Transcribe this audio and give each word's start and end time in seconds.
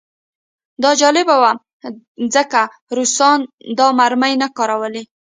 دا 0.83 0.91
جالبه 1.01 1.35
وه 1.41 1.51
ځکه 2.35 2.61
روسانو 2.97 3.45
دا 3.79 3.87
مرمۍ 3.99 4.33
نه 4.41 4.47
کارولې 4.57 5.03